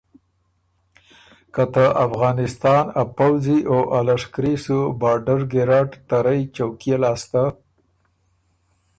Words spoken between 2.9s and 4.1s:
ا پؤځی او ا